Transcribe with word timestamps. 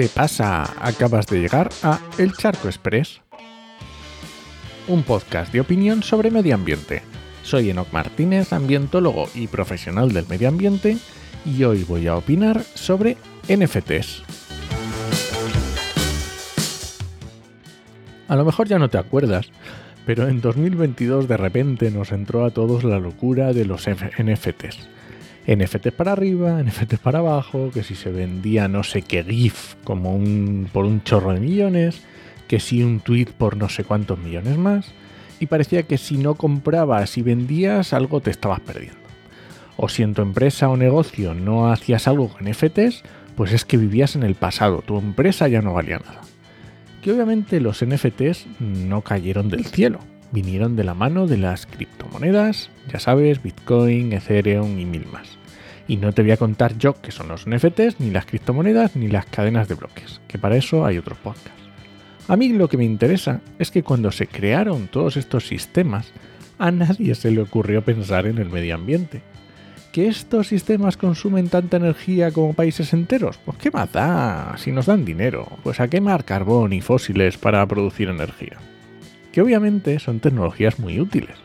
¿Qué 0.00 0.08
pasa? 0.08 0.62
Acabas 0.80 1.26
de 1.26 1.40
llegar 1.40 1.68
a 1.82 2.00
El 2.16 2.32
Charco 2.32 2.68
Express, 2.68 3.20
un 4.88 5.02
podcast 5.02 5.52
de 5.52 5.60
opinión 5.60 6.02
sobre 6.02 6.30
medio 6.30 6.54
ambiente. 6.54 7.02
Soy 7.42 7.68
Enoc 7.68 7.92
Martínez, 7.92 8.54
ambientólogo 8.54 9.28
y 9.34 9.46
profesional 9.46 10.10
del 10.10 10.26
medio 10.26 10.48
ambiente, 10.48 10.96
y 11.44 11.64
hoy 11.64 11.84
voy 11.84 12.06
a 12.06 12.16
opinar 12.16 12.62
sobre 12.62 13.18
NFTs. 13.46 14.22
A 18.26 18.36
lo 18.36 18.46
mejor 18.46 18.68
ya 18.68 18.78
no 18.78 18.88
te 18.88 18.96
acuerdas, 18.96 19.50
pero 20.06 20.28
en 20.28 20.40
2022 20.40 21.28
de 21.28 21.36
repente 21.36 21.90
nos 21.90 22.10
entró 22.12 22.46
a 22.46 22.50
todos 22.52 22.84
la 22.84 22.98
locura 22.98 23.52
de 23.52 23.66
los 23.66 23.86
NFTs. 23.86 24.78
NFTs 25.46 25.92
para 25.92 26.12
arriba, 26.12 26.62
NFTs 26.62 26.98
para 26.98 27.20
abajo, 27.20 27.70
que 27.72 27.82
si 27.82 27.94
se 27.94 28.10
vendía 28.10 28.68
no 28.68 28.82
sé 28.82 29.02
qué 29.02 29.24
GIF 29.24 29.74
como 29.84 30.14
un, 30.14 30.68
por 30.72 30.84
un 30.84 31.02
chorro 31.02 31.32
de 31.32 31.40
millones, 31.40 32.02
que 32.48 32.60
si 32.60 32.82
un 32.82 33.00
tweet 33.00 33.28
por 33.36 33.56
no 33.56 33.68
sé 33.68 33.84
cuántos 33.84 34.18
millones 34.18 34.58
más, 34.58 34.92
y 35.38 35.46
parecía 35.46 35.84
que 35.84 35.98
si 35.98 36.18
no 36.18 36.34
comprabas 36.34 37.16
y 37.16 37.22
vendías 37.22 37.92
algo 37.92 38.20
te 38.20 38.30
estabas 38.30 38.60
perdiendo. 38.60 38.98
O 39.76 39.88
si 39.88 40.02
en 40.02 40.12
tu 40.14 40.20
empresa 40.20 40.68
o 40.68 40.76
negocio 40.76 41.32
no 41.32 41.72
hacías 41.72 42.06
algo 42.06 42.28
con 42.28 42.48
NFTs, 42.48 43.02
pues 43.34 43.52
es 43.52 43.64
que 43.64 43.78
vivías 43.78 44.16
en 44.16 44.22
el 44.22 44.34
pasado, 44.34 44.82
tu 44.82 44.98
empresa 44.98 45.48
ya 45.48 45.62
no 45.62 45.72
valía 45.72 45.98
nada. 45.98 46.20
Que 47.00 47.12
obviamente 47.12 47.60
los 47.60 47.82
NFTs 47.82 48.46
no 48.58 49.00
cayeron 49.00 49.48
del 49.48 49.64
cielo, 49.64 50.00
vinieron 50.32 50.76
de 50.76 50.84
la 50.84 50.94
mano 50.94 51.26
de 51.26 51.36
las 51.36 51.66
criptomonedas, 51.66 52.70
ya 52.92 52.98
sabes, 52.98 53.42
Bitcoin, 53.42 54.12
Ethereum 54.12 54.78
y 54.78 54.84
mil 54.84 55.06
más. 55.06 55.38
Y 55.88 55.96
no 55.96 56.12
te 56.12 56.22
voy 56.22 56.30
a 56.30 56.36
contar 56.36 56.78
yo 56.78 56.94
qué 57.00 57.10
son 57.10 57.28
los 57.28 57.46
NFTs, 57.48 57.98
ni 57.98 58.10
las 58.10 58.26
criptomonedas, 58.26 58.94
ni 58.94 59.08
las 59.08 59.26
cadenas 59.26 59.68
de 59.68 59.74
bloques, 59.74 60.20
que 60.28 60.38
para 60.38 60.56
eso 60.56 60.84
hay 60.84 60.98
otros 60.98 61.18
podcasts. 61.18 61.50
A 62.28 62.36
mí 62.36 62.50
lo 62.50 62.68
que 62.68 62.76
me 62.76 62.84
interesa 62.84 63.40
es 63.58 63.70
que 63.70 63.82
cuando 63.82 64.12
se 64.12 64.28
crearon 64.28 64.86
todos 64.86 65.16
estos 65.16 65.48
sistemas, 65.48 66.12
a 66.58 66.70
nadie 66.70 67.14
se 67.14 67.30
le 67.30 67.40
ocurrió 67.40 67.82
pensar 67.82 68.26
en 68.26 68.38
el 68.38 68.50
medio 68.50 68.76
ambiente. 68.76 69.22
¿Que 69.90 70.06
estos 70.06 70.46
sistemas 70.46 70.96
consumen 70.96 71.48
tanta 71.48 71.78
energía 71.78 72.30
como 72.30 72.52
países 72.52 72.92
enteros? 72.92 73.38
Pues 73.38 73.58
qué 73.58 73.72
más 73.72 74.60
si 74.60 74.70
nos 74.70 74.86
dan 74.86 75.04
dinero, 75.04 75.48
pues 75.64 75.80
a 75.80 75.88
quemar 75.88 76.24
carbón 76.24 76.72
y 76.72 76.80
fósiles 76.80 77.36
para 77.36 77.66
producir 77.66 78.08
energía 78.08 78.58
que 79.32 79.42
obviamente 79.42 79.98
son 79.98 80.20
tecnologías 80.20 80.78
muy 80.78 81.00
útiles 81.00 81.36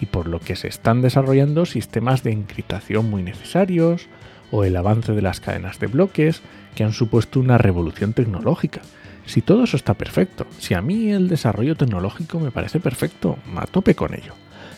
y 0.00 0.06
por 0.06 0.28
lo 0.28 0.40
que 0.40 0.56
se 0.56 0.68
están 0.68 1.02
desarrollando 1.02 1.66
sistemas 1.66 2.22
de 2.22 2.32
encriptación 2.32 3.08
muy 3.08 3.22
necesarios 3.22 4.08
o 4.50 4.64
el 4.64 4.76
avance 4.76 5.12
de 5.12 5.22
las 5.22 5.40
cadenas 5.40 5.78
de 5.78 5.86
bloques 5.86 6.42
que 6.74 6.84
han 6.84 6.92
supuesto 6.92 7.40
una 7.40 7.58
revolución 7.58 8.12
tecnológica. 8.12 8.82
Si 9.26 9.40
todo 9.40 9.64
eso 9.64 9.76
está 9.76 9.94
perfecto, 9.94 10.46
si 10.58 10.74
a 10.74 10.82
mí 10.82 11.10
el 11.10 11.28
desarrollo 11.28 11.76
tecnológico 11.76 12.38
me 12.40 12.50
parece 12.50 12.80
perfecto, 12.80 13.38
a 13.56 13.66
tope 13.66 13.94
con 13.94 14.14
ello. 14.14 14.34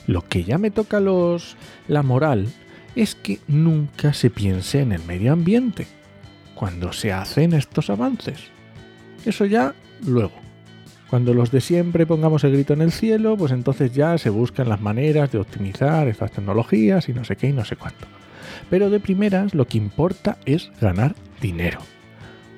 Lo 0.07 0.23
que 0.23 0.45
ya 0.45 0.57
me 0.59 0.71
toca 0.71 1.01
los 1.01 1.57
la 1.89 2.03
moral 2.03 2.49
es 2.95 3.15
que 3.15 3.41
nunca 3.49 4.15
se 4.15 4.31
piense 4.31 4.81
en 4.81 4.93
el 4.93 5.03
medio 5.03 5.33
ambiente 5.33 5.87
cuando 6.55 6.93
se 6.93 7.13
hacen 7.13 7.53
estos 7.53 7.91
avances. 7.91 8.39
Eso 9.25 9.45
ya 9.45 9.75
luego. 10.07 10.46
Cuando 11.09 11.35
los 11.35 11.53
de 11.53 11.61
siempre 11.61 12.05
pongamos 12.05 12.43
el 12.43 12.53
grito 12.53 12.73
en 12.73 12.83
el 12.83 12.91
cielo, 12.91 13.37
pues 13.37 13.53
entonces 13.53 13.93
ya 13.93 14.19
se 14.19 14.31
buscan 14.31 14.69
las 14.69 14.81
maneras 14.81 15.31
de 15.31 15.39
optimizar 15.39 16.09
estas 16.09 16.33
tecnologías 16.33 17.09
y 17.09 17.13
no 17.13 17.25
sé 17.25 17.37
qué 17.37 17.49
y 17.49 17.53
no 17.53 17.65
sé 17.65 17.77
cuánto. 17.77 18.07
Pero 18.71 18.91
de 18.91 18.99
primeras 18.99 19.55
lo 19.55 19.67
que 19.67 19.79
importa 19.79 20.37
es 20.47 20.73
ganar 20.81 21.15
dinero. 21.41 21.79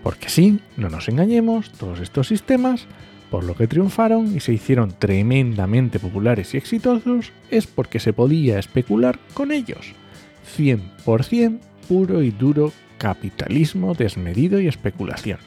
Porque 0.03 0.31
sí, 0.31 0.61
no 0.79 0.89
nos 0.89 1.09
engañemos, 1.11 1.73
todos 1.73 2.01
estos 2.01 2.29
sistemas, 2.29 2.87
por 3.31 3.45
lo 3.45 3.55
que 3.55 3.67
triunfaron 3.67 4.35
y 4.35 4.41
se 4.41 4.55
hicieron 4.55 4.95
tremendamente 4.99 5.99
populares 5.99 6.55
y 6.55 6.57
exitosos, 6.57 7.33
es 7.51 7.67
porque 7.67 8.01
se 8.01 8.15
podía 8.15 8.59
especular 8.59 9.19
con 9.35 9.53
ellos. 9.53 9.93
100% 10.57 11.59
puro 11.87 12.23
y 12.23 12.31
duro 12.31 12.73
capitalismo 12.97 13.93
desmedido 13.93 14.59
y 14.59 14.69
especulación. 14.69 15.39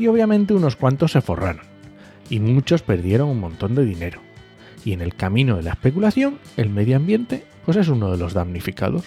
Y 0.00 0.08
obviamente 0.08 0.54
unos 0.54 0.74
cuantos 0.74 1.12
se 1.12 1.20
forraron 1.20 1.67
y 2.30 2.40
muchos 2.40 2.82
perdieron 2.82 3.28
un 3.28 3.40
montón 3.40 3.74
de 3.74 3.84
dinero. 3.84 4.20
Y 4.84 4.92
en 4.92 5.00
el 5.00 5.14
camino 5.14 5.56
de 5.56 5.62
la 5.64 5.70
especulación, 5.72 6.38
el 6.56 6.70
medio 6.70 6.96
ambiente 6.96 7.44
pues 7.64 7.76
es 7.76 7.88
uno 7.88 8.10
de 8.10 8.16
los 8.16 8.32
damnificados, 8.32 9.04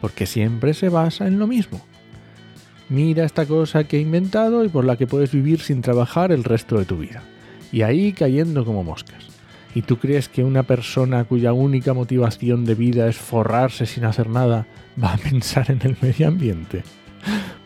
porque 0.00 0.26
siempre 0.26 0.74
se 0.74 0.88
basa 0.88 1.26
en 1.26 1.38
lo 1.38 1.46
mismo. 1.46 1.84
Mira 2.88 3.24
esta 3.24 3.46
cosa 3.46 3.84
que 3.84 3.96
he 3.96 4.00
inventado 4.00 4.64
y 4.64 4.68
por 4.68 4.84
la 4.84 4.96
que 4.96 5.06
puedes 5.06 5.32
vivir 5.32 5.60
sin 5.60 5.82
trabajar 5.82 6.32
el 6.32 6.44
resto 6.44 6.78
de 6.78 6.84
tu 6.84 6.98
vida. 6.98 7.22
Y 7.72 7.82
ahí 7.82 8.12
cayendo 8.12 8.64
como 8.64 8.84
moscas. 8.84 9.26
¿Y 9.74 9.82
tú 9.82 9.98
crees 9.98 10.28
que 10.28 10.42
una 10.42 10.64
persona 10.64 11.24
cuya 11.24 11.52
única 11.52 11.94
motivación 11.94 12.64
de 12.64 12.74
vida 12.74 13.08
es 13.08 13.16
forrarse 13.16 13.86
sin 13.86 14.04
hacer 14.04 14.28
nada 14.28 14.66
va 15.02 15.14
a 15.14 15.18
pensar 15.18 15.70
en 15.70 15.80
el 15.82 15.96
medio 16.00 16.28
ambiente? 16.28 16.82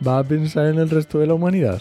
¿Va 0.07 0.19
a 0.19 0.25
pensar 0.25 0.67
en 0.67 0.79
el 0.79 0.91
resto 0.91 1.19
de 1.19 1.27
la 1.27 1.35
humanidad? 1.35 1.81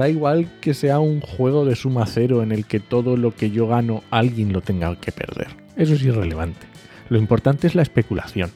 Da 0.00 0.08
igual 0.08 0.48
que 0.62 0.72
sea 0.72 0.98
un 0.98 1.20
juego 1.20 1.66
de 1.66 1.76
suma 1.76 2.06
cero 2.06 2.42
en 2.42 2.52
el 2.52 2.64
que 2.64 2.80
todo 2.80 3.18
lo 3.18 3.36
que 3.36 3.50
yo 3.50 3.66
gano 3.66 4.02
alguien 4.10 4.50
lo 4.50 4.62
tenga 4.62 4.96
que 4.96 5.12
perder. 5.12 5.48
Eso 5.76 5.92
es 5.92 6.02
irrelevante. 6.02 6.66
Lo 7.10 7.18
importante 7.18 7.66
es 7.66 7.74
la 7.74 7.82
especulación. 7.82 8.50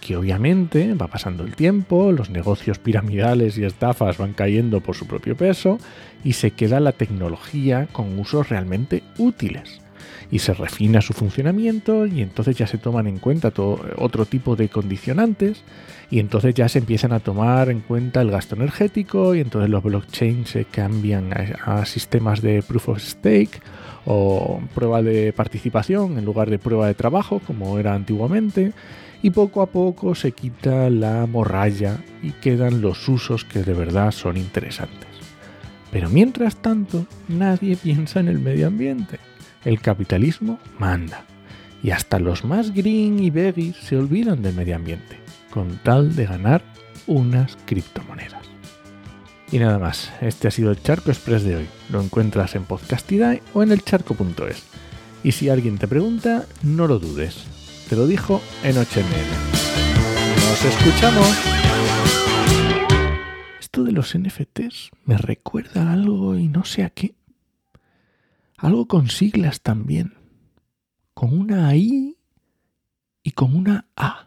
Que 0.00 0.16
obviamente 0.16 0.94
va 0.94 1.08
pasando 1.08 1.44
el 1.44 1.54
tiempo, 1.54 2.12
los 2.12 2.30
negocios 2.30 2.78
piramidales 2.78 3.58
y 3.58 3.64
estafas 3.66 4.16
van 4.16 4.32
cayendo 4.32 4.80
por 4.80 4.96
su 4.96 5.06
propio 5.06 5.36
peso 5.36 5.76
y 6.24 6.32
se 6.32 6.52
queda 6.52 6.80
la 6.80 6.92
tecnología 6.92 7.86
con 7.92 8.18
usos 8.18 8.48
realmente 8.48 9.02
útiles 9.18 9.83
y 10.30 10.38
se 10.38 10.54
refina 10.54 11.00
su 11.00 11.12
funcionamiento 11.12 12.06
y 12.06 12.22
entonces 12.22 12.56
ya 12.56 12.66
se 12.66 12.78
toman 12.78 13.06
en 13.06 13.18
cuenta 13.18 13.50
todo, 13.50 13.80
otro 13.96 14.26
tipo 14.26 14.56
de 14.56 14.68
condicionantes 14.68 15.62
y 16.10 16.18
entonces 16.18 16.54
ya 16.54 16.68
se 16.68 16.78
empiezan 16.78 17.12
a 17.12 17.20
tomar 17.20 17.70
en 17.70 17.80
cuenta 17.80 18.20
el 18.20 18.30
gasto 18.30 18.54
energético 18.54 19.34
y 19.34 19.40
entonces 19.40 19.70
los 19.70 19.82
blockchains 19.82 20.50
se 20.50 20.64
cambian 20.64 21.32
a, 21.64 21.84
sistemas 21.84 22.40
de 22.42 22.62
proof 22.62 22.88
of 22.90 23.00
stake 23.00 23.60
o 24.06 24.60
prueba 24.74 25.02
de 25.02 25.32
participación 25.32 26.18
en 26.18 26.24
lugar 26.24 26.50
de 26.50 26.58
prueba 26.58 26.86
de 26.86 26.94
trabajo 26.94 27.40
como 27.46 27.78
era 27.78 27.94
antiguamente 27.94 28.72
y 29.22 29.30
poco 29.30 29.62
a 29.62 29.66
poco 29.66 30.14
se 30.14 30.32
quita 30.32 30.90
la 30.90 31.26
morralla 31.26 31.98
y 32.22 32.32
quedan 32.32 32.82
los 32.82 33.08
usos 33.08 33.44
que 33.44 33.62
de 33.62 33.72
verdad 33.72 34.10
son 34.10 34.36
interesantes. 34.36 35.08
Pero 35.90 36.10
mientras 36.10 36.56
tanto, 36.56 37.06
nadie 37.28 37.76
piensa 37.76 38.20
en 38.20 38.28
el 38.28 38.38
medio 38.38 38.66
ambiente 38.66 39.18
el 39.64 39.80
capitalismo 39.80 40.58
manda. 40.78 41.24
Y 41.82 41.90
hasta 41.90 42.18
los 42.18 42.44
más 42.44 42.72
green 42.72 43.22
y 43.22 43.30
veggies 43.30 43.76
se 43.76 43.96
olvidan 43.96 44.42
del 44.42 44.54
medio 44.54 44.76
ambiente, 44.76 45.18
con 45.50 45.78
tal 45.82 46.16
de 46.16 46.26
ganar 46.26 46.62
unas 47.06 47.56
criptomonedas. 47.66 48.44
Y 49.52 49.58
nada 49.58 49.78
más, 49.78 50.10
este 50.20 50.48
ha 50.48 50.50
sido 50.50 50.70
el 50.70 50.82
Charco 50.82 51.10
Express 51.10 51.44
de 51.44 51.56
hoy. 51.56 51.66
Lo 51.90 52.00
encuentras 52.00 52.54
en 52.54 52.64
Podcastidae 52.64 53.42
o 53.52 53.62
en 53.62 53.72
elcharco.es. 53.72 54.64
Y 55.22 55.32
si 55.32 55.48
alguien 55.48 55.78
te 55.78 55.86
pregunta, 55.86 56.46
no 56.62 56.86
lo 56.86 56.98
dudes. 56.98 57.44
Te 57.88 57.96
lo 57.96 58.06
dijo 58.06 58.42
en 58.62 58.76
HMM. 58.76 59.64
¡Nos 60.48 60.64
escuchamos! 60.64 61.28
Esto 63.60 63.84
de 63.84 63.92
los 63.92 64.18
NFTs 64.18 64.90
me 65.04 65.18
recuerda 65.18 65.92
algo 65.92 66.36
y 66.36 66.48
no 66.48 66.64
sé 66.64 66.82
a 66.82 66.90
qué. 66.90 67.14
Algo 68.64 68.88
con 68.88 69.10
siglas 69.10 69.60
también. 69.60 70.14
Con 71.12 71.38
una 71.38 71.76
I 71.76 72.16
y 73.22 73.32
con 73.32 73.54
una 73.54 73.90
A. 73.94 74.23